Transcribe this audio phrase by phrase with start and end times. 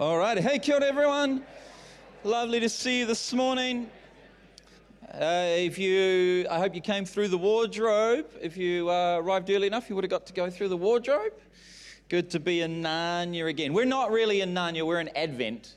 [0.00, 0.38] All right.
[0.38, 1.44] Hey, kia ora, everyone.
[2.24, 3.90] Lovely to see you this morning.
[5.12, 8.26] Uh, if you, I hope you came through the wardrobe.
[8.40, 11.34] If you uh, arrived early enough, you would have got to go through the wardrobe.
[12.08, 13.74] Good to be in Narnia again.
[13.74, 15.74] We're not really in Narnia, we're in Advent.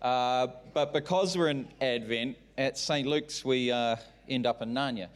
[0.00, 3.06] Uh, but because we're in Advent, at St.
[3.06, 3.96] Luke's, we uh,
[4.26, 5.08] end up in Narnia.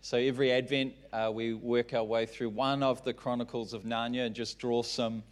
[0.00, 4.26] So every Advent, uh, we work our way through one of the Chronicles of Narnia
[4.26, 5.22] and just draw some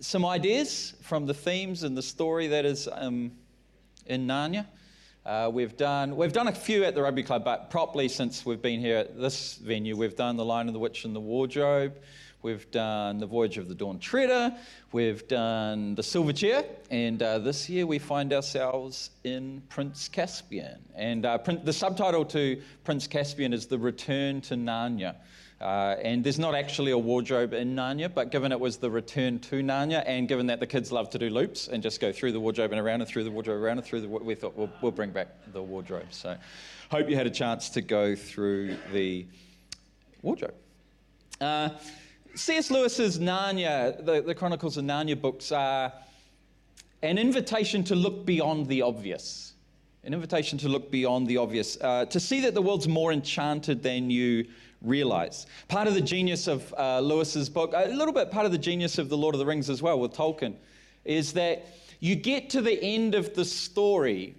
[0.00, 3.32] some ideas from the themes and the story that is um,
[4.06, 4.66] in Narnia.
[5.24, 8.62] Uh, we've done we've done a few at the rugby club, but properly since we've
[8.62, 11.96] been here at this venue, we've done the Lion of the Witch and the Wardrobe.
[12.42, 14.54] We've done the Voyage of the Dawn Treader.
[14.92, 20.78] We've done the Silver Chair, and uh, this year we find ourselves in Prince Caspian.
[20.94, 25.16] And uh, the subtitle to Prince Caspian is The Return to Narnia.
[25.60, 29.38] Uh, and there's not actually a wardrobe in Narnia, but given it was the return
[29.38, 32.32] to Narnia, and given that the kids love to do loops and just go through
[32.32, 34.70] the wardrobe and around and through the wardrobe, around and through the, we thought we'll,
[34.82, 36.08] we'll bring back the wardrobe.
[36.10, 36.36] So,
[36.90, 39.26] hope you had a chance to go through the
[40.20, 40.54] wardrobe.
[41.40, 41.70] Uh,
[42.34, 42.70] C.S.
[42.70, 45.90] Lewis's Narnia, the, the Chronicles of Narnia books, are
[47.02, 49.54] an invitation to look beyond the obvious.
[50.04, 53.82] An invitation to look beyond the obvious, uh, to see that the world's more enchanted
[53.82, 54.46] than you
[54.82, 55.46] realize.
[55.68, 58.98] Part of the genius of uh, Lewis's book, a little bit part of the genius
[58.98, 60.54] of The Lord of the Rings as well with Tolkien,
[61.04, 61.66] is that
[62.00, 64.34] you get to the end of the story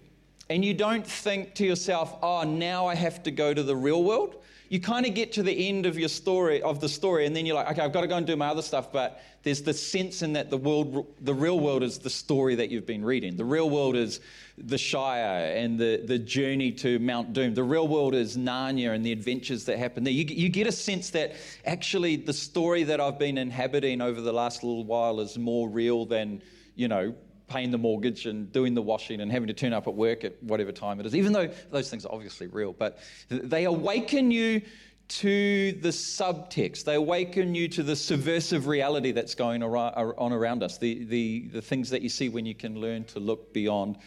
[0.49, 4.03] and you don't think to yourself, oh, now I have to go to the real
[4.03, 4.35] world
[4.70, 7.46] you kind of get to the end of your story of the story and then
[7.46, 9.73] you're like okay i've got to go and do my other stuff but there's the
[9.73, 13.38] sense in that the world the real world is the story that you've been reading.
[13.38, 14.20] The real world is
[14.58, 17.54] the shire and the, the journey to mount doom.
[17.54, 20.12] The real world is narnia and the adventures that happen there.
[20.12, 24.34] You, you get a sense that actually the story that i've been inhabiting over the
[24.34, 26.42] last little while is more real than
[26.76, 27.16] you know
[27.48, 30.42] paying the mortgage and doing the washing and having to turn up at work at
[30.44, 32.73] whatever time it is, even though those things are obviously real.
[32.73, 34.61] But they awaken you
[35.08, 36.83] to the subtext.
[36.83, 41.61] They awaken you to the subversive reality that's going on around us, the, the, the
[41.61, 43.98] things that you see when you can learn to look beyond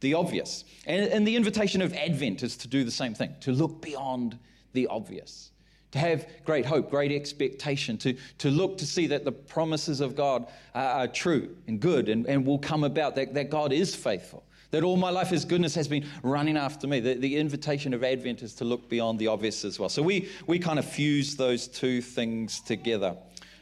[0.00, 0.64] the obvious.
[0.86, 4.38] And, and the invitation of Advent is to do the same thing, to look beyond
[4.72, 5.50] the obvious
[5.94, 10.16] to have great hope, great expectation, to, to look to see that the promises of
[10.16, 13.94] God are, are true and good and, and will come about, that, that God is
[13.94, 16.98] faithful, that all my life His goodness has been running after me.
[16.98, 19.88] The, the invitation of Advent is to look beyond the obvious as well.
[19.88, 23.16] So we, we kind of fuse those two things together.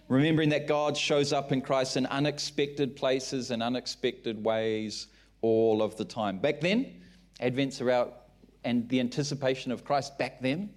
[0.08, 5.08] Remembering that God shows up in Christ in unexpected places and unexpected ways
[5.42, 6.38] all of the time.
[6.38, 6.94] Back then,
[7.40, 8.20] Advent's about
[8.64, 10.70] and the anticipation of Christ back then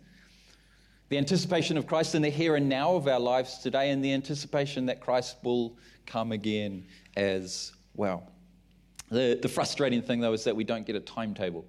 [1.10, 4.14] the anticipation of Christ in the here and now of our lives today, and the
[4.14, 6.86] anticipation that Christ will come again
[7.16, 8.32] as well.
[9.10, 11.66] The, the frustrating thing, though, is that we don't get a timetable.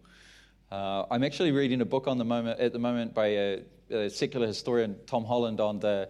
[0.73, 4.11] Uh, I'm actually reading a book on the moment, at the moment by a, a
[4.11, 6.09] secular historian, Tom Holland, on the,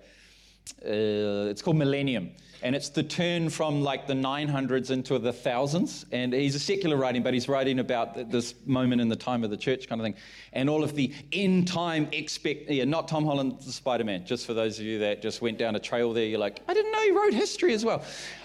[0.84, 2.32] uh, it's called Millennium
[2.62, 6.06] and it's the turn from like the 900s into the thousands.
[6.12, 9.50] And he's a secular writing, but he's writing about this moment in the time of
[9.50, 10.14] the church kind of thing,
[10.52, 12.70] and all of the end time expect.
[12.70, 14.24] Yeah, not Tom Holland, the Spider Man.
[14.26, 16.74] Just for those of you that just went down a trail there, you're like, I
[16.74, 18.02] didn't know he wrote history as well.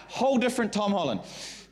[0.07, 1.21] Whole different Tom Holland.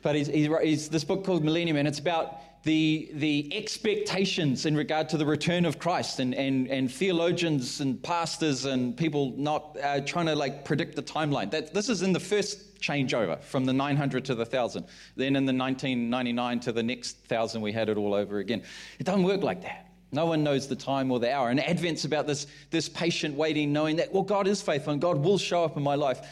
[0.02, 4.76] But he's, he's, he's this book called Millennium, and it's about the, the expectations in
[4.76, 9.78] regard to the return of Christ and, and, and theologians and pastors and people not
[9.82, 11.50] uh, trying to like predict the timeline.
[11.50, 14.84] That, this is in the first changeover from the 900 to the 1000.
[15.16, 18.62] Then in the 1999 to the next 1000, we had it all over again.
[18.98, 19.86] It doesn't work like that.
[20.12, 21.50] No one knows the time or the hour.
[21.50, 25.18] And Advent's about this, this patient waiting, knowing that, well, God is faithful and God
[25.18, 26.26] will show up in my life.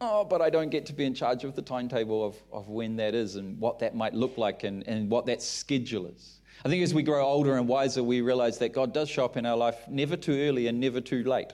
[0.00, 2.96] Oh, but I don't get to be in charge of the timetable of, of when
[2.96, 6.40] that is and what that might look like and, and what that schedule is.
[6.64, 9.36] I think as we grow older and wiser, we realize that God does show up
[9.36, 11.52] in our life never too early and never too late.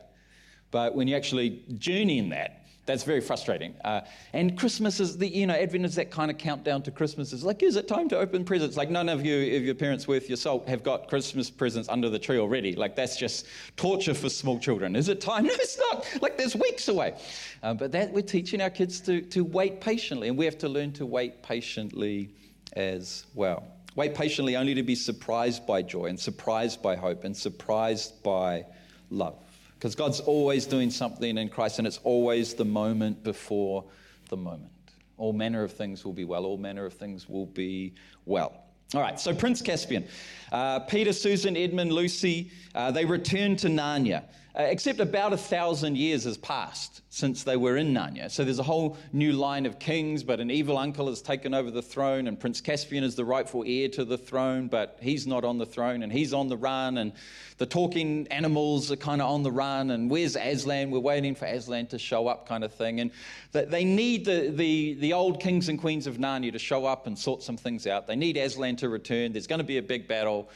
[0.71, 3.75] But when you actually journey in that, that's very frustrating.
[3.85, 4.01] Uh,
[4.33, 7.33] and Christmas is the, you know, Advent is that kind of countdown to Christmas.
[7.33, 8.77] It's like, is it time to open presents?
[8.77, 12.11] Like, none of you, if your parents worth your salt, have got Christmas presents under
[12.11, 12.75] the tree already.
[12.75, 13.47] Like, that's just
[13.77, 14.97] torture for small children.
[14.97, 15.45] Is it time?
[15.45, 16.07] No, it's not.
[16.21, 17.15] Like, there's weeks away.
[17.63, 20.69] Uh, but that we're teaching our kids to, to wait patiently, and we have to
[20.69, 22.31] learn to wait patiently
[22.73, 23.63] as well.
[23.95, 28.65] Wait patiently only to be surprised by joy and surprised by hope and surprised by
[29.11, 29.52] love.
[29.83, 33.85] Because God's always doing something in Christ, and it's always the moment before
[34.29, 34.71] the moment.
[35.19, 36.45] All manner of things will be well.
[36.45, 37.95] All manner of things will be
[38.25, 38.63] well.
[38.95, 40.07] All right, so Prince Caspian.
[40.53, 44.23] Uh, Peter, Susan, Edmund, Lucy, uh, they return to Narnia.
[44.59, 48.31] Uh, except about a thousand years has passed since they were in Narnia.
[48.31, 51.71] So there's a whole new line of kings, but an evil uncle has taken over
[51.71, 55.45] the throne, and Prince Caspian is the rightful heir to the throne, but he's not
[55.45, 57.13] on the throne, and he's on the run, and
[57.59, 60.91] the talking animals are kind of on the run, and where's Aslan?
[60.91, 63.01] We're waiting for Aslan to show up, kind of thing.
[63.01, 63.11] And
[63.53, 67.19] they need the, the, the old kings and queens of Narnia to show up and
[67.19, 68.07] sort some things out.
[68.07, 69.33] They need Aslan to return.
[69.33, 70.51] There's going to be a big battle.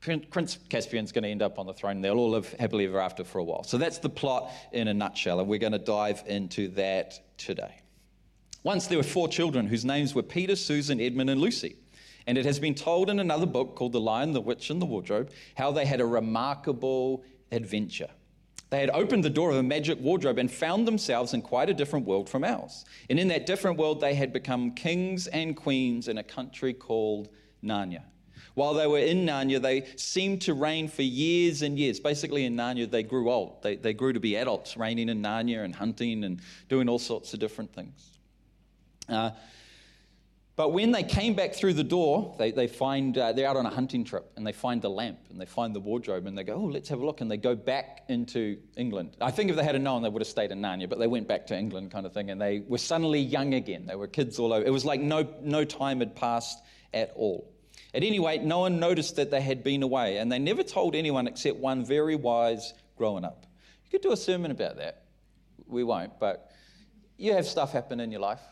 [0.00, 2.00] Prince Caspian's going to end up on the throne.
[2.00, 3.64] They'll all live happily ever after for a while.
[3.64, 7.82] So that's the plot in a nutshell, and we're going to dive into that today.
[8.62, 11.76] Once there were four children whose names were Peter, Susan, Edmund, and Lucy.
[12.26, 14.86] And it has been told in another book called The Lion, the Witch, and the
[14.86, 18.10] Wardrobe how they had a remarkable adventure.
[18.70, 21.74] They had opened the door of a magic wardrobe and found themselves in quite a
[21.74, 22.84] different world from ours.
[23.08, 27.30] And in that different world, they had become kings and queens in a country called
[27.64, 28.04] Narnia.
[28.60, 31.98] While they were in Narnia, they seemed to reign for years and years.
[31.98, 33.62] Basically, in Narnia, they grew old.
[33.62, 37.32] They, they grew to be adults, reigning in Narnia and hunting and doing all sorts
[37.32, 38.18] of different things.
[39.08, 39.30] Uh,
[40.56, 43.64] but when they came back through the door, they, they find uh, they're out on
[43.64, 46.44] a hunting trip and they find the lamp and they find the wardrobe and they
[46.44, 47.22] go, Oh, let's have a look.
[47.22, 49.16] And they go back into England.
[49.22, 51.26] I think if they had known, they would have stayed in Narnia, but they went
[51.26, 52.28] back to England, kind of thing.
[52.28, 53.86] And they were suddenly young again.
[53.86, 54.66] They were kids all over.
[54.66, 56.62] It was like no, no time had passed
[56.92, 57.49] at all.
[57.92, 60.94] At any rate, no one noticed that they had been away, and they never told
[60.94, 63.46] anyone except one very wise grown up.
[63.84, 65.04] You could do a sermon about that.
[65.66, 66.50] We won't, but
[67.16, 68.42] you have stuff happen in your life,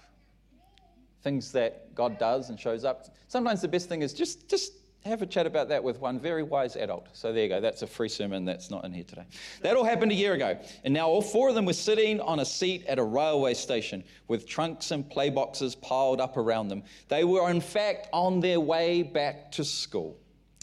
[1.23, 3.07] things that God does and shows up.
[3.29, 4.73] Sometimes the best thing is just, just
[5.09, 7.09] have a chat about that with one very wise adult.
[7.13, 7.61] So there you go.
[7.61, 9.25] That's a free sermon that's not in here today.
[9.63, 10.59] That all happened a year ago.
[10.85, 14.05] And now all four of them were sitting on a seat at a railway station
[14.29, 16.83] with trunks and play boxes piled up around them.
[17.09, 20.17] They were, in fact, on their way back to school.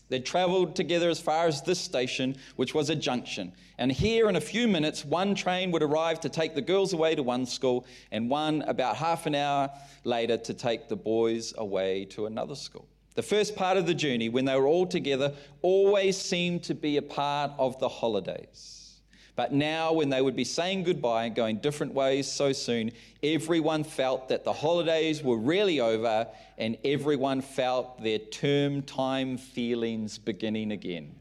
[0.08, 3.54] They travelled together as far as this station, which was a junction.
[3.78, 7.16] And here, in a few minutes, one train would arrive to take the girls away
[7.16, 9.72] to one school, and one about half an hour
[10.04, 12.88] later to take the boys away to another school.
[13.16, 16.98] The first part of the journey, when they were all together, always seemed to be
[16.98, 19.00] a part of the holidays.
[19.36, 22.92] But now, when they would be saying goodbye and going different ways so soon,
[23.22, 26.28] everyone felt that the holidays were really over
[26.58, 31.16] and everyone felt their term time feelings beginning again.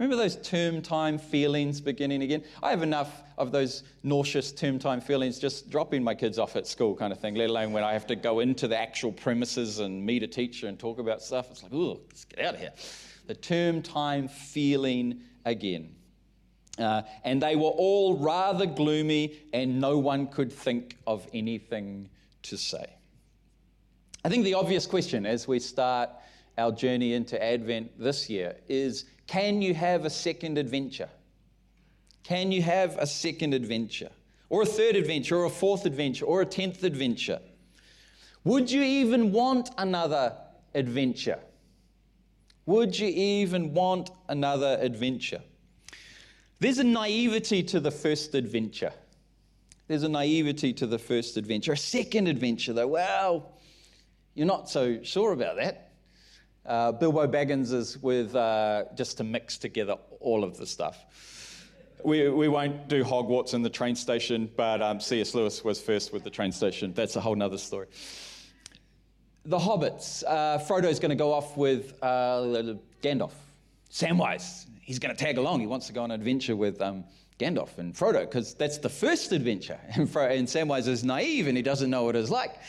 [0.00, 2.42] Remember those term time feelings beginning again?
[2.62, 6.66] I have enough of those nauseous term time feelings just dropping my kids off at
[6.66, 9.78] school, kind of thing, let alone when I have to go into the actual premises
[9.78, 11.50] and meet a teacher and talk about stuff.
[11.50, 12.72] It's like, ooh, let's get out of here.
[13.26, 15.94] The term time feeling again.
[16.78, 22.08] Uh, and they were all rather gloomy, and no one could think of anything
[22.44, 22.86] to say.
[24.24, 26.08] I think the obvious question as we start
[26.60, 31.08] our journey into Advent this year is can you have a second adventure?
[32.22, 34.10] Can you have a second adventure?
[34.48, 37.40] Or a third adventure, or a fourth adventure, or a tenth adventure?
[38.44, 40.36] Would you even want another
[40.74, 41.38] adventure?
[42.66, 45.42] Would you even want another adventure?
[46.58, 48.92] There's a naivety to the first adventure.
[49.88, 51.72] There's a naivety to the first adventure.
[51.72, 53.52] A second adventure, though, well,
[54.34, 55.89] you're not so sure about that.
[56.70, 61.04] Uh, Bilbo Baggins is with uh, just to mix together all of the stuff.
[62.04, 65.34] We, we won't do Hogwarts in the train station, but um, C.S.
[65.34, 66.92] Lewis was first with the train station.
[66.94, 67.88] That's a whole nother story.
[69.46, 70.22] The Hobbits.
[70.24, 73.32] Uh, Frodo's going to go off with uh, Gandalf.
[73.90, 75.58] Samwise, he's going to tag along.
[75.58, 77.02] He wants to go on an adventure with um,
[77.40, 79.80] Gandalf and Frodo because that's the first adventure.
[79.96, 82.60] And, Fro- and Samwise is naive and he doesn't know what it's like.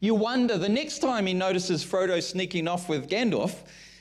[0.00, 3.54] You wonder the next time he notices Frodo sneaking off with Gandalf,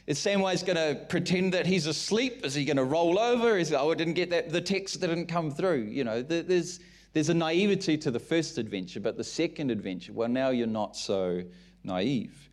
[0.08, 2.46] is Samwise going to pretend that he's asleep?
[2.46, 3.58] Is he going to roll over?
[3.58, 4.50] Is oh, I didn't get that.
[4.50, 5.82] The text didn't come through.
[5.84, 6.79] You know, there's
[7.13, 10.96] there's a naivety to the first adventure, but the second adventure, well, now you're not
[10.96, 11.44] so
[11.84, 12.50] naive.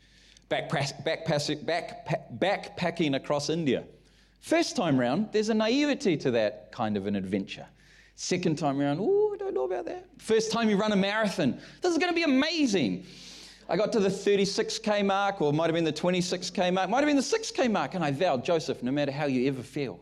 [0.51, 3.85] Backpack, backpack, backpack, backpacking across India.
[4.41, 7.67] First time round, there's a naivety to that kind of an adventure.
[8.17, 10.07] Second time around, oh, I don't know about that.
[10.19, 13.05] First time you run a marathon, this is going to be amazing.
[13.69, 17.07] I got to the 36k mark, or might have been the 26k mark, might have
[17.07, 19.99] been the 6k mark, and I vowed, Joseph, no matter how you ever feel,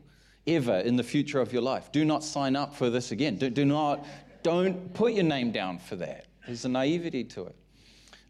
[0.46, 3.36] ever in the future of your life, do not sign up for this again.
[3.36, 4.04] Do, do not,
[4.42, 6.26] don't put your name down for that.
[6.46, 7.56] There's a naivety to it.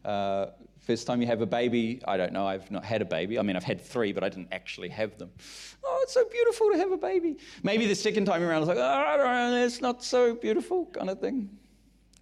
[0.05, 0.45] Uh,
[0.79, 3.37] first time you have a baby, I don't know, I've not had a baby.
[3.37, 5.31] I mean, I've had three, but I didn't actually have them.
[5.83, 7.35] Oh, it's so beautiful to have a baby.
[7.61, 11.19] Maybe the second time around, I was like, oh, it's not so beautiful, kind of
[11.19, 11.49] thing.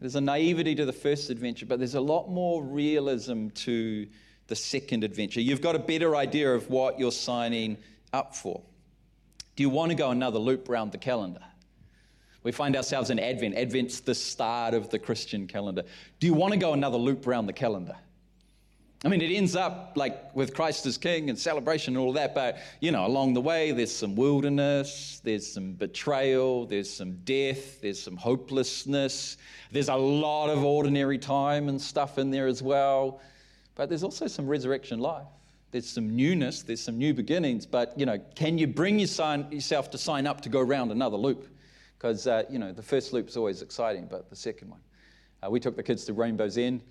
[0.04, 4.06] There's a naivety to the first adventure, but there's a lot more realism to
[4.48, 5.40] the second adventure.
[5.40, 7.78] You've got a better idea of what you're signing
[8.12, 8.62] up for.
[9.56, 11.40] Do you want to go another loop around the calendar?
[12.44, 13.56] We find ourselves in Advent.
[13.56, 15.84] Advent's the start of the Christian calendar.
[16.20, 17.96] Do you want to go another loop around the calendar?
[19.06, 22.34] I mean, it ends up like with Christ as King and celebration and all that,
[22.34, 27.82] but you know, along the way, there's some wilderness, there's some betrayal, there's some death,
[27.82, 29.36] there's some hopelessness,
[29.72, 33.20] there's a lot of ordinary time and stuff in there as well,
[33.76, 35.28] but there's also some resurrection life.
[35.72, 39.98] There's some newness, there's some new beginnings, but you know, can you bring yourself to
[39.98, 41.50] sign up to go around another loop?
[41.98, 44.80] Because uh, you know, the first loop's always exciting, but the second one.
[45.44, 46.84] Uh, we took the kids to Rainbow's End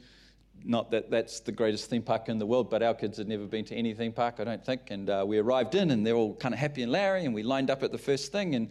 [0.65, 3.47] not that that's the greatest theme park in the world, but our kids had never
[3.47, 4.91] been to any theme park, I don't think.
[4.91, 7.43] And uh, we arrived in, and they're all kind of happy and Larry, and we
[7.43, 8.69] lined up at the first thing, and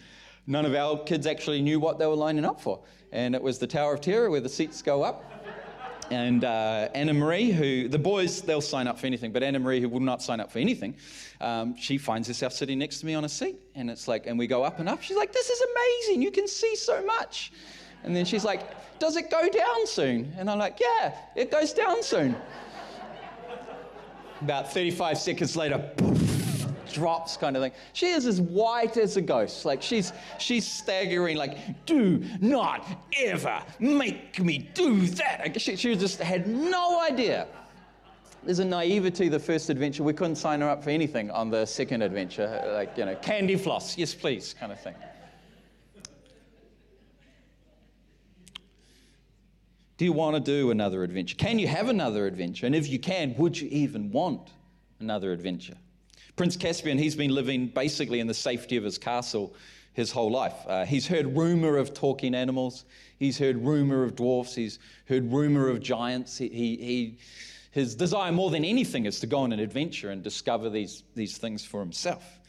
[0.48, 2.82] none of our kids actually knew what they were lining up for.
[3.12, 5.32] And it was the Tower of Terror where the seats go up.
[6.12, 9.80] And uh, Anna Marie, who the boys, they'll sign up for anything, but Anna Marie,
[9.80, 10.98] who will not sign up for anything,
[11.40, 13.56] um, she finds herself sitting next to me on a seat.
[13.76, 15.02] And it's like, and we go up and up.
[15.02, 16.22] She's like, This is amazing.
[16.22, 17.54] You can see so much.
[18.04, 18.62] And then she's like,
[19.00, 20.32] does it go down soon?
[20.38, 22.36] And I'm like, Yeah, it goes down soon.
[24.42, 27.72] About 35 seconds later, poof, drops kind of thing.
[27.94, 29.66] She is as white as a ghost.
[29.66, 32.86] Like she's she's staggering, like, do not
[33.20, 35.60] ever make me do that.
[35.60, 37.48] She, she just had no idea.
[38.44, 40.04] There's a naivety the first adventure.
[40.04, 42.62] We couldn't sign her up for anything on the second adventure.
[42.74, 44.96] Like, you know, candy floss, yes please, kind of thing.
[50.02, 51.36] Do you want to do another adventure?
[51.36, 52.66] Can you have another adventure?
[52.66, 54.50] And if you can, would you even want
[55.00, 55.76] another adventure?
[56.36, 59.54] Prince Caspian, he's been living basically in the safety of his castle
[59.94, 60.56] his whole life.
[60.66, 62.86] Uh, he's heard rumor of talking animals.
[63.20, 64.56] He's heard rumor of dwarfs.
[64.56, 66.36] He's heard rumor of giants.
[66.36, 67.20] He, he, he,
[67.70, 71.38] his desire more than anything is to go on an adventure and discover these, these
[71.38, 72.40] things for himself.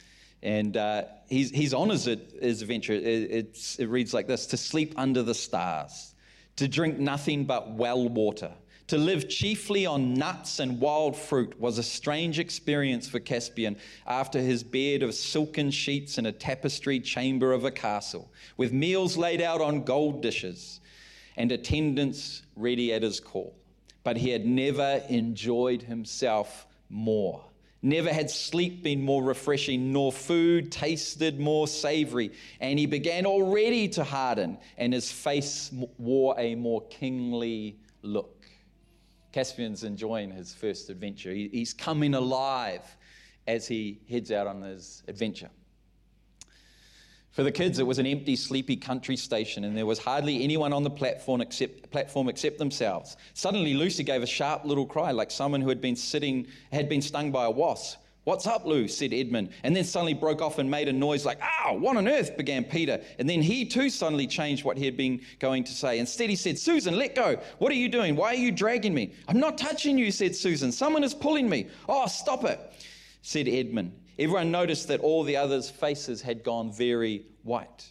[0.43, 2.95] And uh, he's, he's honors it, his adventure.
[2.95, 6.12] It, it reads like this To sleep under the stars
[6.57, 8.53] to drink nothing but well water.
[8.89, 14.41] To live chiefly on nuts and wild fruit was a strange experience for Caspian after
[14.41, 19.41] his bed of silken sheets in a tapestried chamber of a castle, with meals laid
[19.41, 20.81] out on gold dishes
[21.37, 23.57] and attendants ready at his call.
[24.05, 27.43] But he had never enjoyed himself more.
[27.83, 32.31] Never had sleep been more refreshing, nor food tasted more savory.
[32.61, 38.47] And he began already to harden, and his face wore a more kingly look.
[39.33, 41.33] Caspian's enjoying his first adventure.
[41.33, 42.97] He's coming alive
[43.49, 45.51] as he heads out on his adventure.
[47.33, 50.75] For the kids, it was an empty, sleepy country station, and there was hardly anyone
[50.75, 53.17] on the platform except, platform except themselves.
[53.33, 57.01] Suddenly, Lucy gave a sharp little cry, like someone who had been sitting, had been
[57.01, 57.99] stung by a wasp.
[58.25, 58.87] What's up, Lou?
[58.87, 62.07] said Edmund, and then suddenly broke off and made a noise like, Ow, what on
[62.07, 62.37] earth?
[62.37, 63.01] began Peter.
[63.19, 65.99] And then he too suddenly changed what he had been going to say.
[65.99, 67.41] Instead, he said, Susan, let go.
[67.59, 68.15] What are you doing?
[68.15, 69.15] Why are you dragging me?
[69.27, 70.71] I'm not touching you, said Susan.
[70.71, 71.69] Someone is pulling me.
[71.89, 72.61] Oh, stop it,
[73.23, 73.93] said Edmund.
[74.19, 77.91] Everyone noticed that all the others' faces had gone very white.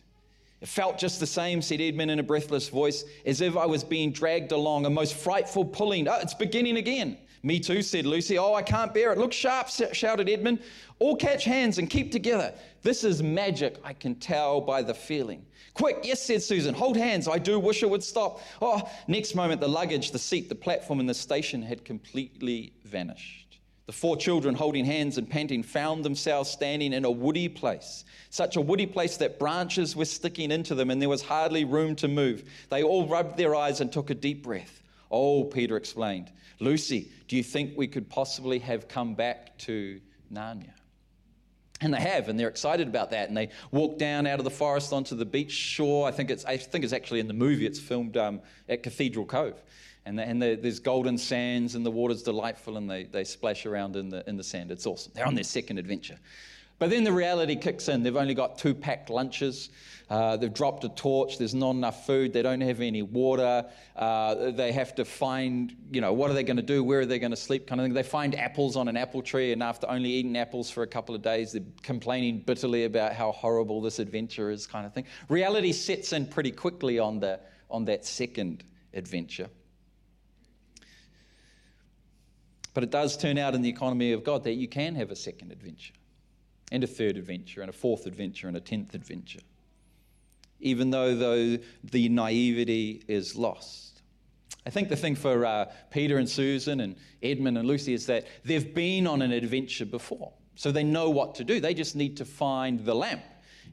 [0.62, 3.84] It felt just the same, said Edmund in a breathless voice, as if I was
[3.84, 6.08] being dragged along, a most frightful pulling.
[6.08, 7.18] Oh, it's beginning again.
[7.44, 8.38] Me too, said Lucy.
[8.38, 9.18] Oh, I can't bear it.
[9.18, 10.60] Look sharp, shouted Edmund.
[11.00, 12.54] All catch hands and keep together.
[12.84, 15.44] This is magic, I can tell by the feeling.
[15.74, 16.76] Quick, yes, said Susan.
[16.76, 17.28] Hold hands.
[17.28, 18.42] I do wish it would stop.
[18.62, 23.51] Oh, next moment, the luggage, the seat, the platform, and the station had completely vanished.
[23.92, 28.56] The four children, holding hands and panting, found themselves standing in a woody place, such
[28.56, 32.08] a woody place that branches were sticking into them and there was hardly room to
[32.08, 32.50] move.
[32.70, 34.82] They all rubbed their eyes and took a deep breath.
[35.12, 36.32] Oh, Peter explained,
[36.62, 40.00] Lucy, do you think we could possibly have come back to
[40.34, 40.72] Narnia?
[41.82, 43.28] And they have, and they're excited about that.
[43.28, 46.08] And they walk down out of the forest onto the beach shore.
[46.08, 47.66] I think it's, I think it's actually in the movie.
[47.66, 49.62] It's filmed um, at Cathedral Cove
[50.06, 53.66] and, the, and the, there's golden sands and the water's delightful and they, they splash
[53.66, 54.72] around in the, in the sand.
[54.72, 55.12] It's awesome.
[55.16, 56.18] They're on their second adventure.
[56.80, 58.02] But then the reality kicks in.
[58.02, 59.70] They've only got two packed lunches.
[60.10, 61.38] Uh, they've dropped a torch.
[61.38, 62.34] There's not enough food.
[62.34, 63.66] They don't have any water.
[63.96, 66.84] Uh, they have to find, you know, what are they going to do?
[66.84, 67.68] Where are they going to sleep?
[67.68, 67.94] Kind of thing.
[67.94, 71.14] They find apples on an apple tree, and after only eating apples for a couple
[71.14, 75.06] of days, they're complaining bitterly about how horrible this adventure is, kind of thing.
[75.30, 77.40] Reality sets in pretty quickly on, the,
[77.70, 78.64] on that second
[78.96, 79.50] adventure.
[82.74, 85.16] But it does turn out in the economy of God that you can have a
[85.16, 85.94] second adventure,
[86.72, 89.42] and a third adventure, and a fourth adventure, and a tenth adventure,
[90.60, 94.02] even though, though the naivety is lost.
[94.66, 98.28] I think the thing for uh, Peter and Susan and Edmund and Lucy is that
[98.46, 100.34] they've been on an adventure before.
[100.56, 101.60] So they know what to do.
[101.60, 103.24] They just need to find the lamp.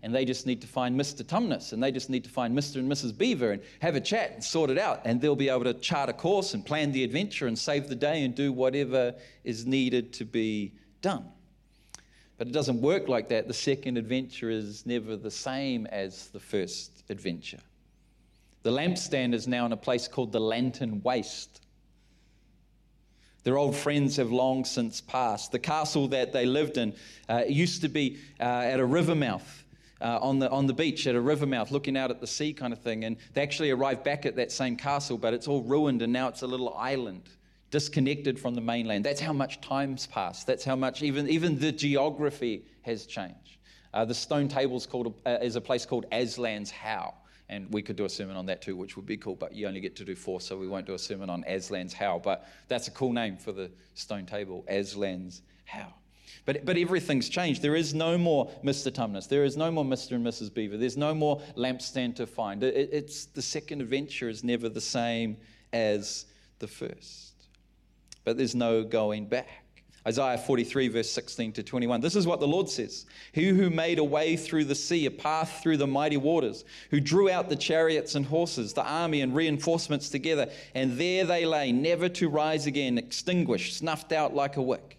[0.03, 1.23] And they just need to find Mr.
[1.23, 2.77] Tumnus and they just need to find Mr.
[2.77, 3.17] and Mrs.
[3.17, 5.01] Beaver and have a chat and sort it out.
[5.05, 7.95] And they'll be able to chart a course and plan the adventure and save the
[7.95, 9.15] day and do whatever
[9.45, 11.27] is needed to be done.
[12.37, 13.49] But it doesn't work like that.
[13.49, 17.59] The second adventure is never the same as the first adventure.
[18.63, 21.61] The lampstand is now in a place called the Lantern Waste.
[23.43, 25.53] Their old friends have long since passed.
[25.53, 26.95] The castle that they lived in
[27.29, 29.65] uh, used to be uh, at a river mouth.
[30.01, 32.53] Uh, on, the, on the beach at a river mouth, looking out at the sea,
[32.53, 33.05] kind of thing.
[33.05, 36.29] And they actually arrived back at that same castle, but it's all ruined and now
[36.29, 37.29] it's a little island
[37.71, 39.05] disconnected from the mainland.
[39.05, 40.47] That's how much time's passed.
[40.47, 43.59] That's how much even, even the geography has changed.
[43.93, 47.15] Uh, the stone table called, uh, is a place called Aslan's How.
[47.51, 49.67] And we could do a sermon on that too, which would be cool, but you
[49.67, 52.19] only get to do four, so we won't do a sermon on Aslan's How.
[52.19, 55.95] But that's a cool name for the stone table, Aslan's How.
[56.45, 57.63] But, but everything's changed.
[57.63, 58.91] There is no more Mr.
[58.91, 59.29] Tumnus.
[59.29, 60.13] There is no more Mr.
[60.13, 60.53] and Mrs.
[60.53, 60.77] Beaver.
[60.77, 62.63] There's no more lampstand to find.
[62.63, 65.37] It, it's, the second adventure is never the same
[65.73, 66.27] as
[66.59, 67.29] the first
[68.29, 69.49] but there's no going back.
[70.07, 72.03] Isaiah 43, verse 16 to 21.
[72.03, 75.11] This is what the Lord says He who made a way through the sea, a
[75.11, 79.35] path through the mighty waters, who drew out the chariots and horses, the army and
[79.35, 84.63] reinforcements together, and there they lay, never to rise again, extinguished, snuffed out like a
[84.63, 84.98] wick.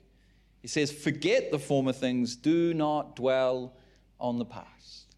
[0.62, 3.74] He says, Forget the former things, do not dwell
[4.20, 5.16] on the past.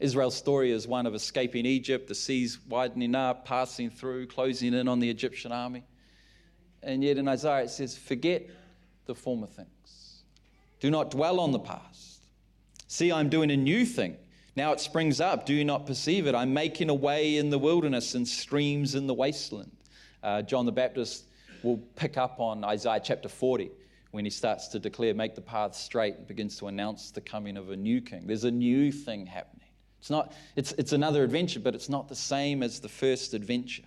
[0.00, 4.86] Israel's story is one of escaping Egypt, the seas widening up, passing through, closing in
[4.86, 5.84] on the Egyptian army.
[6.82, 8.48] And yet in Isaiah it says, Forget
[9.06, 10.22] the former things.
[10.80, 12.22] Do not dwell on the past.
[12.86, 14.16] See, I'm doing a new thing.
[14.54, 15.46] Now it springs up.
[15.46, 16.34] Do you not perceive it?
[16.34, 19.72] I'm making a way in the wilderness and streams in the wasteland.
[20.22, 21.24] Uh, John the Baptist
[21.62, 23.70] will pick up on Isaiah chapter 40
[24.10, 27.56] when he starts to declare, Make the path straight, and begins to announce the coming
[27.56, 28.26] of a new king.
[28.26, 29.68] There's a new thing happening.
[30.00, 33.82] It's, not, it's, it's another adventure, but it's not the same as the first adventure.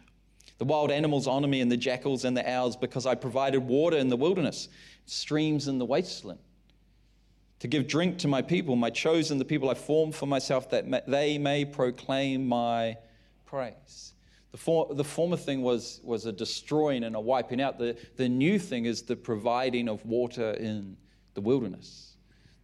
[0.57, 3.97] The wild animals honor me, and the jackals and the owls, because I provided water
[3.97, 4.69] in the wilderness,
[5.05, 6.39] streams in the wasteland.
[7.59, 11.07] To give drink to my people, my chosen, the people I formed for myself, that
[11.07, 12.97] they may proclaim my
[13.45, 14.13] praise.
[14.51, 17.77] The, for, the former thing was, was a destroying and a wiping out.
[17.77, 20.97] The, the new thing is the providing of water in
[21.33, 22.17] the wilderness,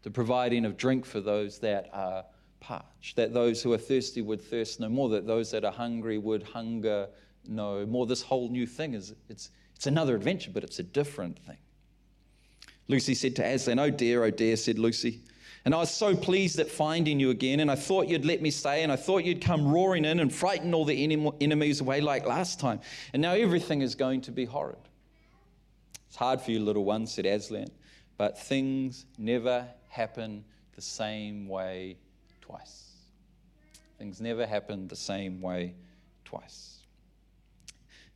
[0.03, 2.25] the providing of drink for those that are
[2.59, 6.17] parched, that those who are thirsty would thirst no more, that those that are hungry
[6.17, 7.07] would hunger
[7.47, 8.05] no more.
[8.05, 11.57] This whole new thing is it's, it's another adventure, but it's a different thing.
[12.89, 15.21] Lucy said to Aslan, Oh dear, oh dear, said Lucy.
[15.67, 18.51] And I was so pleased at finding you again, and I thought you'd let me
[18.51, 21.03] stay, and I thought you'd come roaring in and frighten all the
[21.41, 22.79] enemies away like last time.
[23.11, 24.77] And now everything is going to be horrid.
[26.07, 27.67] It's hard for you, little one, said Aslan,
[28.15, 31.97] but things never happen the same way
[32.39, 32.93] twice.
[33.99, 35.75] Things never happen the same way
[36.23, 36.77] twice.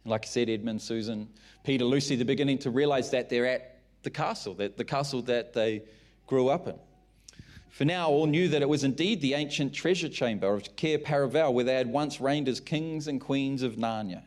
[0.05, 1.27] Like I said, Edmund, Susan,
[1.65, 5.51] Peter, Lucy, they're beginning to realize that they're at the castle, that the castle that
[5.51, 5.83] they
[6.27, 6.79] grew up in.
[7.71, 11.53] For now, all knew that it was indeed the ancient treasure chamber of Cair Paravel,
[11.53, 14.23] where they had once reigned as kings and queens of Narnia.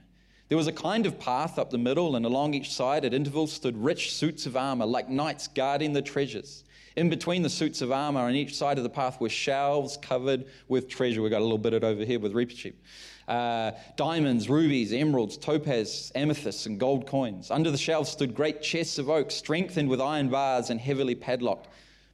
[0.48, 3.52] There was a kind of path up the middle, and along each side at intervals
[3.52, 6.64] stood rich suits of armor, like knights guarding the treasures.
[6.96, 10.46] In between the suits of armor on each side of the path were shelves covered
[10.68, 11.22] with treasure.
[11.22, 12.80] We've got a little bit of it over here with Reaper Sheep
[13.28, 17.50] uh, diamonds, rubies, emeralds, topaz, amethysts, and gold coins.
[17.50, 21.68] Under the shelves stood great chests of oak, strengthened with iron bars and heavily padlocked.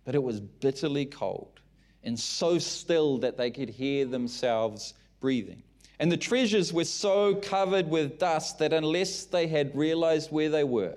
[0.05, 1.61] But it was bitterly cold
[2.03, 5.63] and so still that they could hear themselves breathing.
[5.99, 10.65] And the treasures were so covered with dust that unless they had realized where they
[10.65, 10.97] were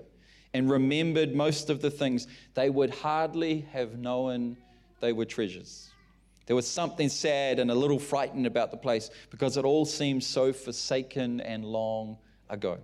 [0.54, 4.56] and remembered most of the things, they would hardly have known
[5.02, 5.90] they were treasures.
[6.46, 10.24] There was something sad and a little frightened about the place because it all seemed
[10.24, 12.18] so forsaken and long
[12.50, 12.78] ago.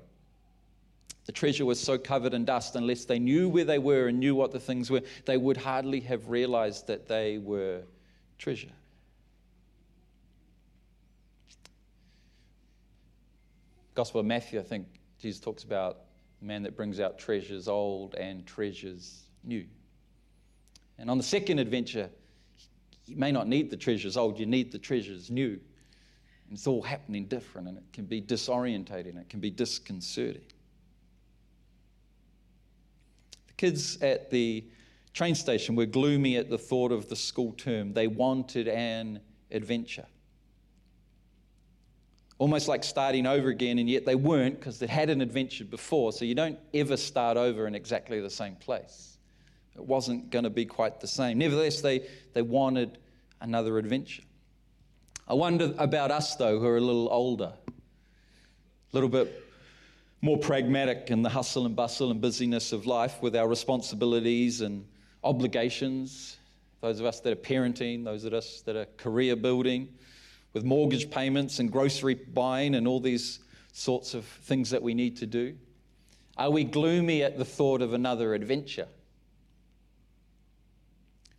[1.29, 4.33] The treasure was so covered in dust, unless they knew where they were and knew
[4.33, 7.83] what the things were, they would hardly have realized that they were
[8.39, 8.71] treasure.
[13.93, 14.87] Gospel of Matthew, I think
[15.19, 15.99] Jesus talks about
[16.39, 19.67] the man that brings out treasures old and treasures new.
[20.97, 22.09] And on the second adventure,
[23.05, 25.59] you may not need the treasures old, you need the treasures new.
[26.47, 30.41] And it's all happening different, and it can be disorientating, it can be disconcerting.
[33.47, 34.63] The kids at the
[35.13, 37.91] train station were gloomy at the thought of the school term.
[37.91, 39.19] They wanted an
[39.51, 40.05] adventure.
[42.37, 46.13] Almost like starting over again, and yet they weren't because they'd had an adventure before.
[46.13, 49.17] So you don't ever start over in exactly the same place.
[49.75, 51.37] It wasn't going to be quite the same.
[51.37, 52.97] Nevertheless, they, they wanted
[53.41, 54.23] another adventure.
[55.27, 57.71] I wonder about us, though, who are a little older, a
[58.93, 59.48] little bit
[60.21, 64.85] more pragmatic in the hustle and bustle and busyness of life with our responsibilities and
[65.23, 66.37] obligations.
[66.81, 69.89] Those of us that are parenting, those of us that are career building,
[70.53, 73.39] with mortgage payments and grocery buying and all these
[73.71, 75.55] sorts of things that we need to do?
[76.37, 78.87] Are we gloomy at the thought of another adventure?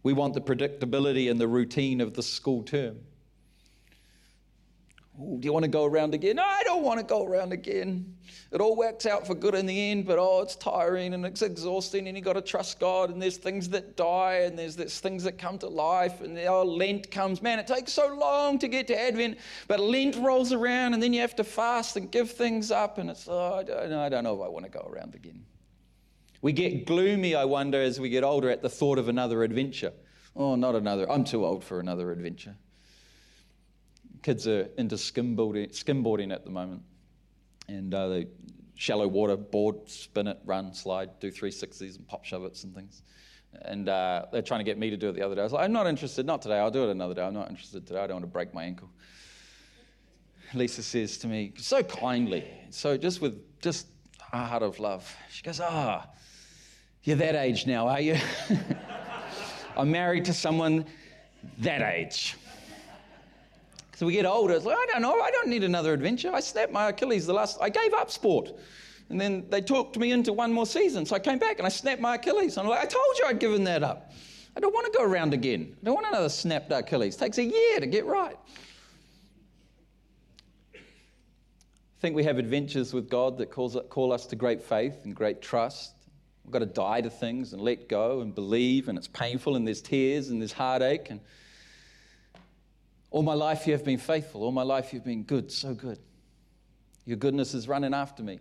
[0.02, 2.98] We want the predictability and the routine of the school term.
[5.20, 6.36] Do you want to go around again?
[6.36, 8.16] No, I don't want to go around again.
[8.52, 11.42] It all works out for good in the end, but oh, it's tiring and it's
[11.42, 14.98] exhausting, and you've got to trust God, and there's things that die, and there's, there's
[14.98, 17.42] things that come to life, and oh, Lent comes.
[17.42, 21.12] Man, it takes so long to get to Advent, but Lent rolls around, and then
[21.12, 24.24] you have to fast and give things up, and it's, oh, I don't I don't
[24.24, 25.44] know if I want to go around again.
[26.40, 29.92] We get gloomy, I wonder, as we get older at the thought of another adventure.
[30.34, 31.10] Oh, not another.
[31.10, 32.56] I'm too old for another adventure.
[34.22, 36.82] Kids are into skimboarding, skimboarding at the moment.
[37.68, 38.26] And uh, they
[38.74, 43.02] shallow water, board, spin it, run, slide, do 360s and pop shove and things.
[43.62, 45.42] And uh, they're trying to get me to do it the other day.
[45.42, 47.22] I was like, I'm not interested, not today, I'll do it another day.
[47.22, 48.88] I'm not interested today, I don't want to break my ankle.
[50.54, 53.86] Lisa says to me, so kindly, so just with just
[54.32, 56.10] a heart of love, she goes, Ah, oh,
[57.02, 58.16] you're that age now, are you?
[59.76, 60.86] I'm married to someone
[61.58, 62.36] that age.
[64.00, 66.32] So we get older, it's like, I don't know, I don't need another adventure.
[66.32, 68.50] I snapped my Achilles the last, I gave up sport.
[69.10, 71.04] And then they talked me into one more season.
[71.04, 72.56] So I came back and I snapped my Achilles.
[72.56, 74.10] I'm like, I told you I'd given that up.
[74.56, 75.76] I don't want to go around again.
[75.82, 77.16] I don't want another snapped Achilles.
[77.16, 78.38] It takes a year to get right.
[80.74, 80.78] I
[82.00, 85.42] think we have adventures with God that calls, call us to great faith and great
[85.42, 85.92] trust.
[86.46, 89.66] We've got to die to things and let go and believe, and it's painful, and
[89.66, 91.10] there's tears and there's heartache.
[91.10, 91.20] And
[93.10, 94.42] all my life you have been faithful.
[94.44, 95.98] All my life you've been good, so good.
[97.04, 98.38] Your goodness is running after me.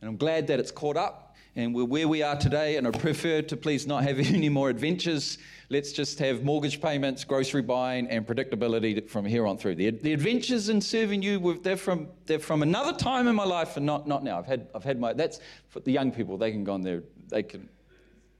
[0.00, 2.76] And I'm glad that it's caught up and we're where we are today.
[2.76, 5.36] And I prefer to please not have any more adventures.
[5.68, 9.74] Let's just have mortgage payments, grocery buying, and predictability from here on through.
[9.74, 13.76] The, the adventures in serving you, they're from, they're from another time in my life
[13.76, 14.38] and not, not now.
[14.38, 16.38] I've had, I've had my, that's for the young people.
[16.38, 17.68] They can go on there, they can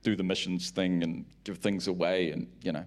[0.02, 2.86] do the missions thing and give things away and, you know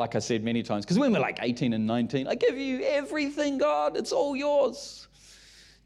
[0.00, 2.82] like I said many times, because when we're like 18 and 19, I give you
[2.82, 5.06] everything, God, it's all yours.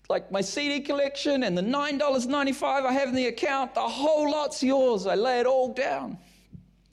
[0.08, 4.62] Like my CD collection and the $9.95 I have in the account, the whole lot's
[4.62, 5.06] yours.
[5.06, 6.16] I lay it all down.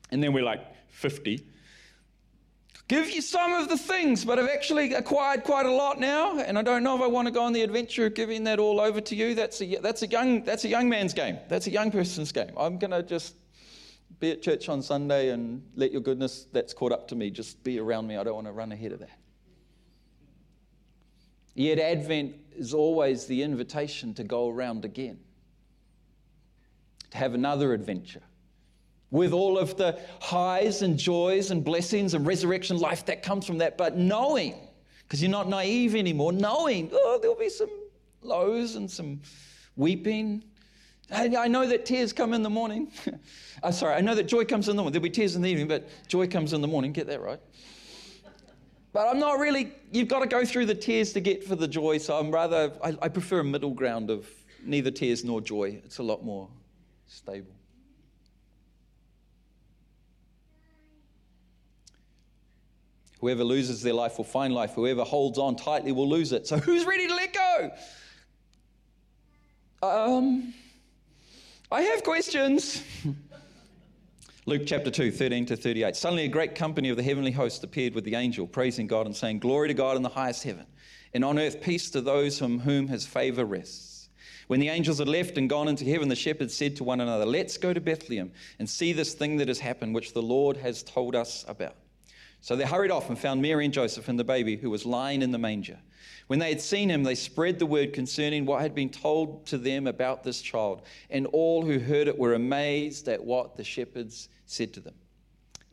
[0.10, 1.46] And then we're like 50.
[2.88, 6.58] Give you some of the things, but I've actually acquired quite a lot now, and
[6.58, 8.82] I don't know if I want to go on the adventure of giving that all
[8.82, 9.36] over to you.
[9.36, 11.38] That's a, that's a, young, that's a young man's game.
[11.48, 12.52] That's a young person's game.
[12.58, 13.36] I'm going to just
[14.22, 17.62] be at church on Sunday and let your goodness that's caught up to me just
[17.64, 18.16] be around me.
[18.16, 19.20] I don't want to run ahead of that.
[21.56, 25.20] Yet, Advent is always the invitation to go around again,
[27.10, 28.22] to have another adventure
[29.10, 33.58] with all of the highs and joys and blessings and resurrection life that comes from
[33.58, 34.56] that, but knowing,
[35.04, 37.70] because you're not naive anymore, knowing, oh, there'll be some
[38.22, 39.20] lows and some
[39.76, 40.44] weeping
[41.12, 42.92] I know that tears come in the morning.
[43.62, 44.94] I'm sorry, I know that joy comes in the morning.
[44.94, 46.94] There'll be tears in the evening, but joy comes in the morning.
[46.94, 47.40] Get that right.
[48.94, 51.68] But I'm not really, you've got to go through the tears to get for the
[51.68, 51.98] joy.
[51.98, 54.28] So I'm rather, I, I prefer a middle ground of
[54.64, 55.82] neither tears nor joy.
[55.86, 56.50] It's a lot more
[57.08, 57.54] stable.
[63.20, 64.72] Whoever loses their life will find life.
[64.74, 66.48] Whoever holds on tightly will lose it.
[66.48, 67.72] So who's ready to let go?
[69.84, 70.54] Um,
[71.74, 72.84] I have questions.
[74.46, 75.96] Luke chapter 2, 13 to 38.
[75.96, 79.16] Suddenly, a great company of the heavenly host appeared with the angel, praising God and
[79.16, 80.66] saying, Glory to God in the highest heaven,
[81.14, 84.10] and on earth peace to those from whom his favor rests.
[84.48, 87.26] When the angels had left and gone into heaven, the shepherds said to one another,
[87.26, 90.84] Let's go to Bethlehem and see this thing that has happened, which the Lord has
[90.84, 91.78] told us about.
[92.42, 95.22] So they hurried off and found Mary and Joseph and the baby who was lying
[95.22, 95.80] in the manger.
[96.32, 99.58] When they had seen him, they spread the word concerning what had been told to
[99.58, 100.84] them about this child.
[101.10, 104.94] And all who heard it were amazed at what the shepherds said to them.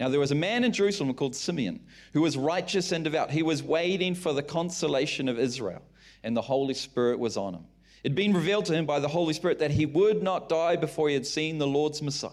[0.00, 3.30] Now, there was a man in Jerusalem called Simeon who was righteous and devout.
[3.30, 5.82] He was waiting for the consolation of Israel,
[6.24, 7.64] and the Holy Spirit was on him.
[8.02, 10.74] It had been revealed to him by the Holy Spirit that he would not die
[10.74, 12.32] before he had seen the Lord's Messiah.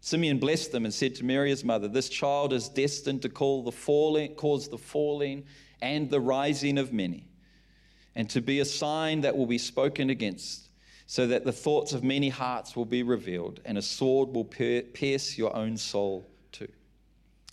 [0.00, 3.72] Simeon blessed them and said to Mary, his mother, This child is destined to the
[3.72, 5.44] falling, cause the falling
[5.82, 7.26] and the rising of many,
[8.14, 10.68] and to be a sign that will be spoken against,
[11.06, 15.36] so that the thoughts of many hearts will be revealed, and a sword will pierce
[15.36, 16.68] your own soul too.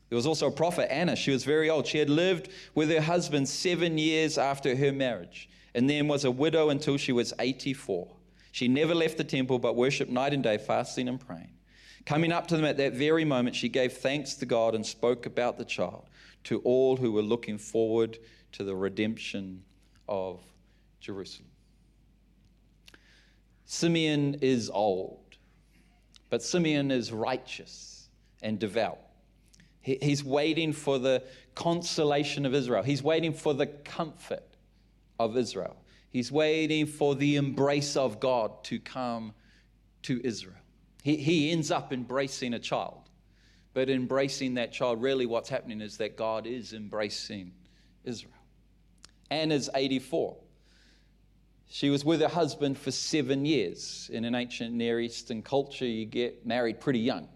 [0.10, 1.18] There was also a prophet, Anna.
[1.18, 1.86] She was very old.
[1.86, 6.32] She had lived with her husband seven years after her marriage, and then was a
[6.32, 8.08] widow until she was 84.
[8.54, 11.57] She never left the temple, but worshiped night and day, fasting and praying.
[12.08, 15.26] Coming up to them at that very moment, she gave thanks to God and spoke
[15.26, 16.08] about the child
[16.46, 18.18] to all who were looking forward
[18.54, 19.62] to the redemption
[20.08, 20.40] of
[21.02, 21.50] Jerusalem.
[23.66, 25.36] Simeon is old,
[26.30, 28.08] but Simeon is righteous
[28.42, 29.00] and devout.
[29.82, 31.24] He's waiting for the
[31.56, 32.84] consolation of Israel.
[32.84, 34.56] He's waiting for the comfort
[35.20, 35.76] of Israel.
[36.10, 39.34] He's waiting for the embrace of God to come
[40.04, 40.56] to Israel.
[41.04, 43.08] He, he ends up embracing a child.
[43.74, 47.52] But embracing that child, really what's happening is that God is embracing
[48.04, 48.34] Israel.
[49.30, 50.36] Anna's 84.
[51.70, 54.10] She was with her husband for seven years.
[54.12, 57.28] In an ancient Near Eastern culture, you get married pretty young.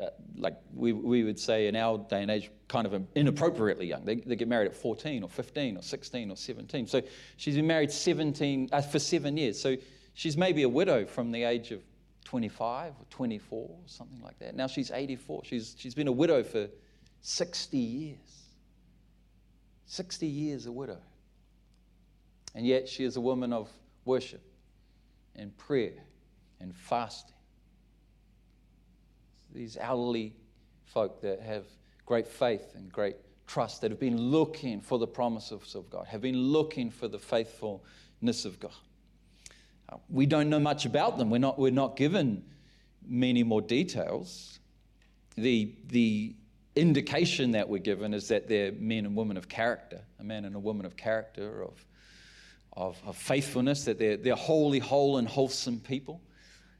[0.00, 4.04] Uh, like we, we would say in our day and age, kind of inappropriately young.
[4.04, 6.86] They, they get married at 14 or 15 or 16 or 17.
[6.86, 7.02] So
[7.36, 9.60] she's been married 17, uh, for seven years.
[9.60, 9.76] So
[10.14, 11.82] she's maybe a widow from the age of
[12.28, 14.54] 25 or 24, or something like that.
[14.54, 15.46] Now she's 84.
[15.46, 16.68] She's, she's been a widow for
[17.22, 18.42] 60 years.
[19.86, 20.98] 60 years a widow.
[22.54, 23.70] And yet she is a woman of
[24.04, 24.42] worship
[25.36, 25.94] and prayer
[26.60, 27.34] and fasting.
[29.54, 30.34] These elderly
[30.84, 31.64] folk that have
[32.04, 36.20] great faith and great trust, that have been looking for the promises of God, have
[36.20, 38.72] been looking for the faithfulness of God.
[40.08, 41.30] We don't know much about them.
[41.30, 42.44] We're not, we're not given
[43.06, 44.58] many more details.
[45.36, 46.34] The, the
[46.76, 50.54] indication that we're given is that they're men and women of character, a man and
[50.54, 51.84] a woman of character, of,
[52.72, 56.20] of, of faithfulness, that they're, they're holy, whole, and wholesome people.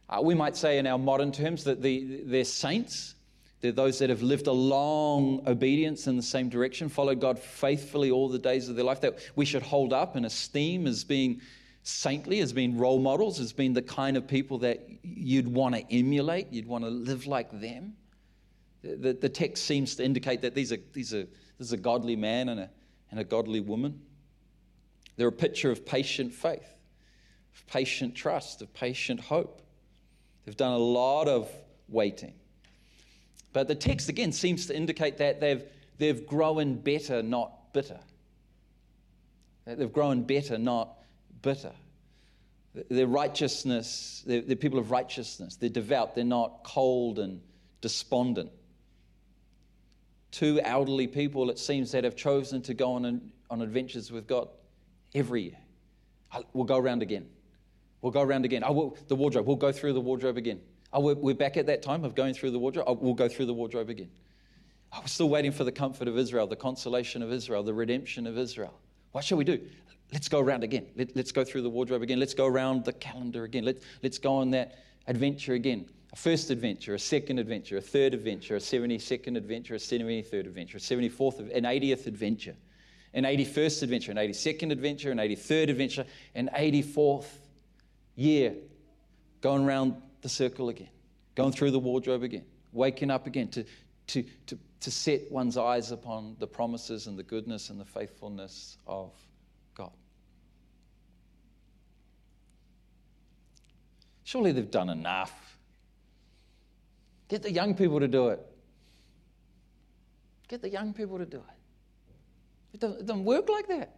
[0.08, 3.14] Uh, we might say in our modern terms that the, they're saints.
[3.60, 8.10] They're those that have lived a long obedience in the same direction, followed God faithfully
[8.10, 11.40] all the days of their life, that we should hold up and esteem as being
[11.88, 15.82] saintly, as being role models, as being the kind of people that you'd want to
[15.90, 17.94] emulate, you'd want to live like them.
[18.82, 21.22] The, the text seems to indicate that these are, these are,
[21.56, 22.70] this is a godly man and a,
[23.10, 24.00] and a godly woman.
[25.16, 26.76] They're a picture of patient faith,
[27.54, 29.62] of patient trust, of patient hope.
[30.44, 31.50] They've done a lot of
[31.88, 32.34] waiting.
[33.54, 35.64] But the text again seems to indicate that they've,
[35.96, 37.98] they've grown better, not bitter.
[39.64, 40.97] They've grown better, not
[41.42, 41.72] bitter.
[42.90, 45.56] They're righteousness, they're, they're people of righteousness.
[45.56, 47.40] They're devout, they're not cold and
[47.80, 48.50] despondent.
[50.30, 54.48] Two elderly people, it seems, that have chosen to go on, on adventures with God
[55.14, 55.58] every year.
[56.52, 57.26] We'll go around again.
[58.02, 58.62] We'll go around again.
[58.64, 59.46] Oh, we'll, the wardrobe.
[59.46, 60.60] We'll go through the wardrobe again.
[60.92, 62.98] Oh, we're, we're back at that time of going through the wardrobe.
[63.00, 64.10] We'll go through the wardrobe again.
[64.92, 68.26] Oh, we're still waiting for the comfort of Israel, the consolation of Israel, the redemption
[68.26, 68.78] of Israel.
[69.12, 69.60] What shall we do?
[70.12, 70.86] Let's go around again.
[70.96, 72.18] Let, us go through the wardrobe again.
[72.18, 73.64] Let's go around the calendar again.
[73.64, 75.86] Let, let's go on that adventure again.
[76.12, 80.78] A first adventure, a second adventure, a third adventure, a 72nd adventure, a 73rd adventure,
[80.78, 82.56] a 74th, an 80th adventure,
[83.12, 87.26] an 81st adventure, an 82nd adventure, an 83rd adventure, an 84th
[88.16, 88.54] year
[89.42, 90.88] going around the circle again,
[91.34, 93.64] going through the wardrobe again, waking up again to,
[94.06, 98.78] to, to, to set one's eyes upon the promises and the goodness and the faithfulness
[98.86, 99.12] of
[104.28, 105.56] Surely they've done enough.
[107.28, 108.40] Get the young people to do it.
[110.48, 112.74] Get the young people to do it.
[112.74, 113.96] It doesn't, it doesn't work like that.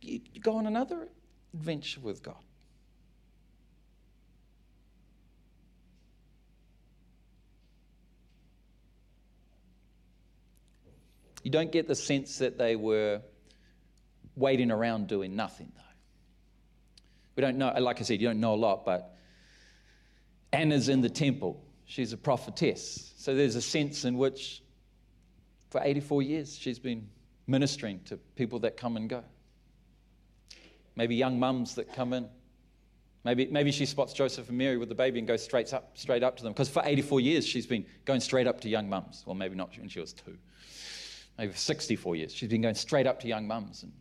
[0.00, 1.06] You, you go on another
[1.54, 2.42] adventure with God.
[11.44, 13.22] You don't get the sense that they were
[14.34, 15.91] waiting around doing nothing, though.
[17.36, 19.16] We don't know, like I said, you don't know a lot, but
[20.52, 21.64] Anna's in the temple.
[21.84, 23.12] She's a prophetess.
[23.16, 24.62] So there's a sense in which
[25.70, 27.08] for 84 years she's been
[27.46, 29.24] ministering to people that come and go.
[30.94, 32.28] Maybe young mums that come in,
[33.24, 36.24] Maybe, maybe she spots Joseph and Mary with the baby and goes straight up, straight
[36.24, 36.52] up to them.
[36.52, 39.22] Because for 84 years, she's been going straight up to young mums.
[39.24, 40.36] Well, maybe not when she was two.
[41.38, 43.92] Maybe for 64 years, she's been going straight up to young mums and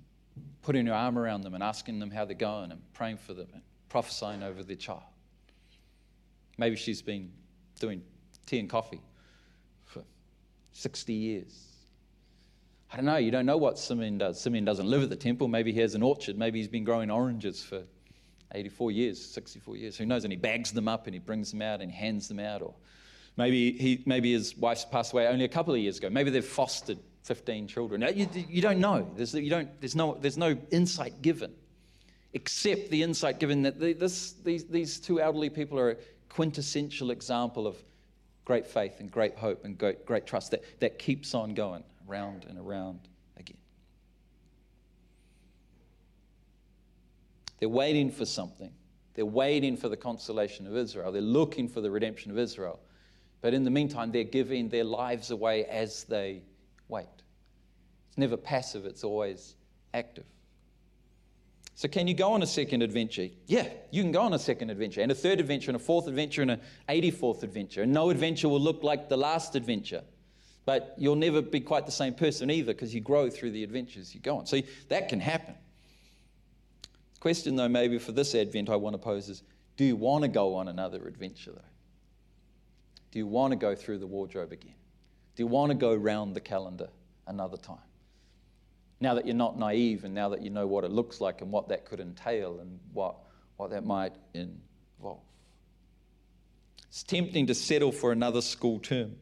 [0.61, 3.47] putting her arm around them and asking them how they're going and praying for them
[3.53, 5.01] and prophesying over their child.
[6.57, 7.31] Maybe she's been
[7.79, 8.03] doing
[8.45, 9.01] tea and coffee
[9.85, 10.03] for
[10.73, 11.67] 60 years.
[12.91, 13.17] I don't know.
[13.17, 14.39] You don't know what Simeon does.
[14.39, 15.47] Simeon doesn't live at the temple.
[15.47, 16.37] Maybe he has an orchard.
[16.37, 17.83] Maybe he's been growing oranges for
[18.53, 19.97] 84 years, 64 years.
[19.97, 20.25] Who knows?
[20.25, 22.61] And he bags them up and he brings them out and hands them out.
[22.61, 22.75] Or
[23.37, 26.09] maybe, he, maybe his wife's passed away only a couple of years ago.
[26.09, 28.01] Maybe they've fostered 15 children.
[28.15, 29.09] You, you don't know.
[29.15, 31.53] There's, you don't, there's, no, there's no insight given,
[32.33, 35.97] except the insight given that the, this, these, these two elderly people are a
[36.29, 37.77] quintessential example of
[38.45, 42.45] great faith and great hope and great, great trust that, that keeps on going around
[42.49, 42.99] and around
[43.37, 43.57] again.
[47.59, 48.71] They're waiting for something.
[49.13, 51.11] They're waiting for the consolation of Israel.
[51.11, 52.79] They're looking for the redemption of Israel.
[53.41, 56.43] But in the meantime, they're giving their lives away as they.
[58.11, 59.55] It's never passive, it's always
[59.93, 60.25] active.
[61.75, 63.29] So, can you go on a second adventure?
[63.47, 66.07] Yeah, you can go on a second adventure, and a third adventure, and a fourth
[66.07, 67.83] adventure, and an 84th adventure.
[67.83, 70.03] And no adventure will look like the last adventure.
[70.65, 74.13] But you'll never be quite the same person either because you grow through the adventures
[74.13, 74.45] you go on.
[74.45, 75.55] So, that can happen.
[77.13, 79.41] The question, though, maybe for this Advent I want to pose is
[79.77, 81.61] do you want to go on another adventure, though?
[83.11, 84.75] Do you want to go through the wardrobe again?
[85.35, 86.89] Do you want to go round the calendar
[87.25, 87.79] another time?
[89.01, 91.51] Now that you're not naive and now that you know what it looks like and
[91.51, 93.15] what that could entail and what,
[93.57, 95.19] what that might involve.
[96.87, 99.15] It's tempting to settle for another school term.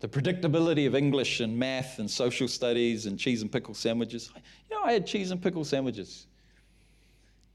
[0.00, 4.30] The predictability of English and math and social studies and cheese and pickle sandwiches.
[4.70, 6.26] You know, I had cheese and pickle sandwiches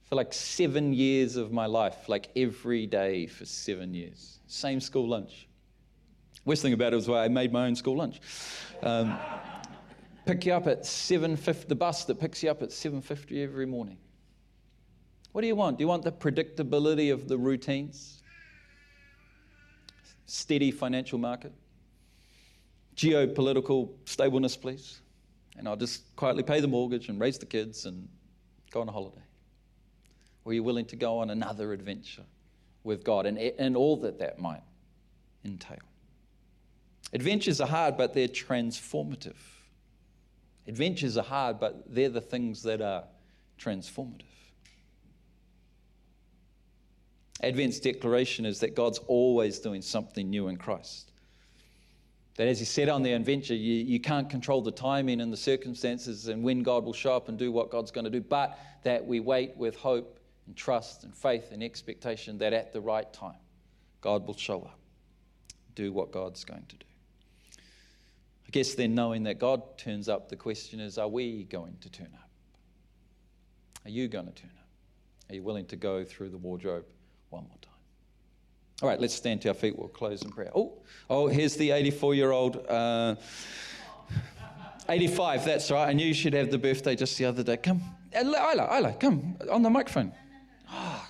[0.09, 4.39] for like seven years of my life, like every day for seven years.
[4.47, 5.47] Same school lunch.
[6.43, 8.19] Worst thing about it was why I made my own school lunch.
[8.81, 9.19] Um,
[10.25, 13.97] pick you up at 7.50, the bus that picks you up at 7.50 every morning.
[15.31, 15.77] What do you want?
[15.77, 18.21] Do you want the predictability of the routines?
[20.25, 21.53] Steady financial market?
[22.95, 25.01] Geopolitical stableness, please?
[25.57, 28.07] And I'll just quietly pay the mortgage and raise the kids and
[28.71, 29.21] go on a holiday.
[30.45, 32.25] Or are you willing to go on another adventure
[32.83, 34.63] with God and, and all that that might
[35.45, 35.77] entail?
[37.13, 39.35] Adventures are hard, but they're transformative.
[40.69, 43.03] Adventures are hard, but they're the things that are
[43.59, 44.21] transformative.
[47.41, 51.11] Advent's declaration is that God's always doing something new in Christ.
[52.35, 55.37] That as he said on the adventure, you, you can't control the timing and the
[55.37, 58.59] circumstances and when God will show up and do what God's going to do, but
[58.83, 63.11] that we wait with hope and trust and faith and expectation that at the right
[63.11, 63.41] time,
[64.01, 64.77] God will show up,
[65.73, 66.85] do what God's going to do.
[68.49, 71.89] I guess then, knowing that God turns up, the question is are we going to
[71.91, 72.31] turn up?
[73.85, 74.67] Are you going to turn up?
[75.29, 76.85] Are you willing to go through the wardrobe
[77.29, 77.73] one more time?
[78.81, 79.77] All right, let's stand to our feet.
[79.77, 80.49] We'll close in prayer.
[80.55, 80.81] Oh,
[81.11, 82.65] oh here's the 84 year old.
[82.67, 83.17] Uh,
[84.89, 85.87] 85, that's right.
[85.87, 87.57] I knew you should have the birthday just the other day.
[87.57, 87.83] Come,
[88.19, 90.11] Isla, Isla, come on the microphone.
[90.71, 91.07] Oh.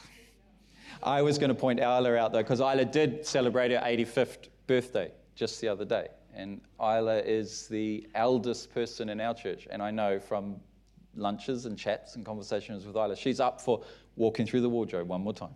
[1.02, 5.14] I was going to point Isla out though, because Isla did celebrate her 85th birthday
[5.36, 9.68] just the other day and Isla is the eldest person in our church.
[9.70, 10.58] And I know from
[11.16, 13.84] lunches and chats and conversations with Isla, she's up for
[14.16, 15.56] walking through the wardrobe one more time,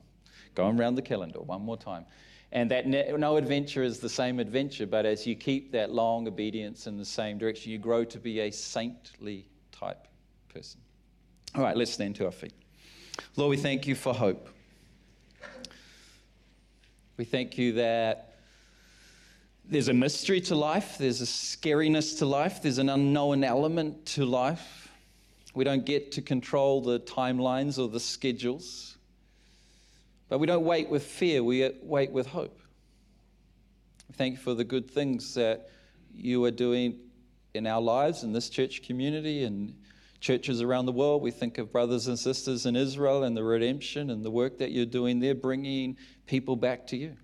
[0.56, 2.06] going around the calendar one more time.
[2.52, 6.86] And that no adventure is the same adventure, but as you keep that long obedience
[6.86, 10.08] in the same direction, you grow to be a saintly type
[10.54, 10.80] person.
[11.56, 12.54] All right, let's stand to our feet.
[13.36, 14.50] Lord, we thank you for hope.
[17.18, 18.33] We thank you that
[19.66, 24.26] there's a mystery to life, there's a scariness to life, there's an unknown element to
[24.26, 24.90] life.
[25.56, 28.98] We don't get to control the timelines or the schedules.
[30.30, 32.60] But we don't wait with fear, we wait with hope.
[34.14, 35.70] Thank you for the good things that
[36.14, 37.00] you are doing
[37.54, 39.76] in our lives, in this church community, and
[40.20, 41.22] churches around the world.
[41.22, 44.72] We think of brothers and sisters in Israel and the redemption and the work that
[44.72, 47.16] you're doing there, bringing people back to you.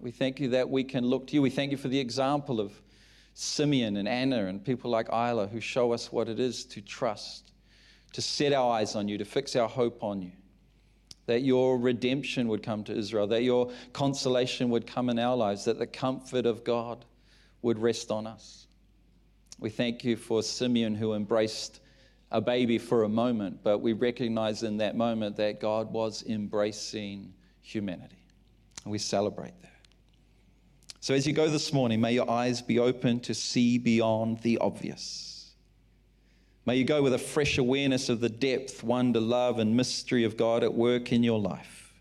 [0.00, 1.42] We thank you that we can look to you.
[1.42, 2.72] We thank you for the example of
[3.34, 7.52] Simeon and Anna and people like Isla who show us what it is to trust,
[8.12, 10.32] to set our eyes on you, to fix our hope on you.
[11.26, 15.64] That your redemption would come to Israel, that your consolation would come in our lives,
[15.66, 17.04] that the comfort of God
[17.62, 18.66] would rest on us.
[19.58, 21.80] We thank you for Simeon who embraced
[22.30, 27.32] a baby for a moment, but we recognize in that moment that God was embracing
[27.62, 28.24] humanity.
[28.84, 29.77] And we celebrate that.
[31.00, 34.58] So as you go this morning, may your eyes be open to see beyond the
[34.58, 35.52] obvious.
[36.66, 40.36] May you go with a fresh awareness of the depth, wonder, love, and mystery of
[40.36, 41.94] God at work in your life.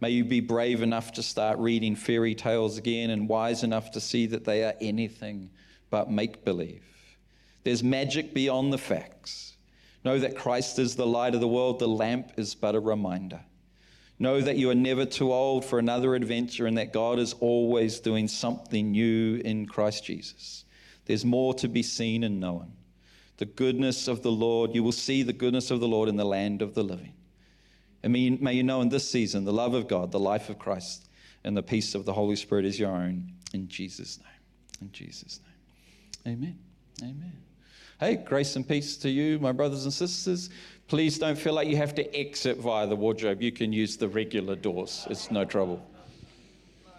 [0.00, 4.00] May you be brave enough to start reading fairy tales again and wise enough to
[4.00, 5.50] see that they are anything
[5.90, 6.84] but make believe.
[7.64, 9.54] There's magic beyond the facts.
[10.04, 13.40] Know that Christ is the light of the world, the lamp is but a reminder.
[14.20, 18.00] Know that you are never too old for another adventure and that God is always
[18.00, 20.66] doing something new in Christ Jesus.
[21.06, 22.72] There's more to be seen and known.
[23.38, 26.26] The goodness of the Lord, you will see the goodness of the Lord in the
[26.26, 27.14] land of the living.
[28.02, 30.58] And may, may you know in this season the love of God, the life of
[30.58, 31.08] Christ,
[31.42, 33.32] and the peace of the Holy Spirit is your own.
[33.54, 34.82] In Jesus' name.
[34.82, 35.40] In Jesus'
[36.26, 36.34] name.
[36.34, 36.58] Amen.
[37.02, 37.32] Amen.
[37.98, 40.50] Hey, grace and peace to you, my brothers and sisters.
[40.90, 43.40] Please don't feel like you have to exit via the wardrobe.
[43.40, 45.80] You can use the regular doors, it's no trouble.